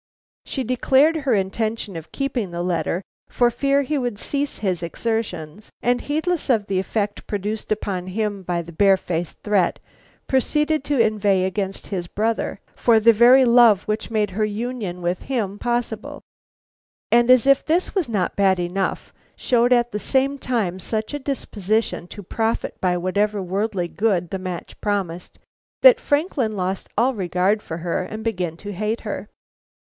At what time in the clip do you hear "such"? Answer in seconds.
20.79-21.13